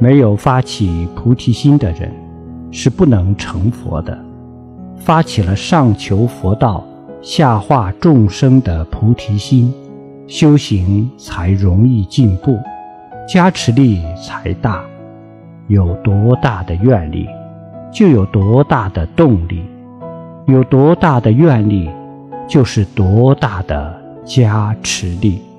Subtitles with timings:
[0.00, 2.10] 没有发起菩提心的人
[2.72, 4.18] 是不能成佛的
[4.96, 6.82] 发起了上求佛道
[7.20, 9.72] 下化众生的菩提心
[10.26, 12.58] 修行才容易进步。
[13.28, 14.82] 加持力才大
[15.68, 17.28] 有多大的愿力
[17.92, 19.62] 就有多大的动力
[20.46, 21.88] 有多大的愿力
[22.48, 23.94] 就是多大的
[24.24, 25.49] 加持力。